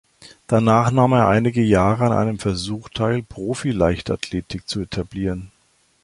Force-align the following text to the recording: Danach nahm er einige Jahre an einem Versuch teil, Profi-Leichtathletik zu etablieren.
Danach 0.47 0.89
nahm 0.89 1.13
er 1.13 1.27
einige 1.27 1.61
Jahre 1.61 2.05
an 2.05 2.11
einem 2.11 2.39
Versuch 2.39 2.89
teil, 2.89 3.21
Profi-Leichtathletik 3.21 4.67
zu 4.67 4.79
etablieren. 4.81 5.51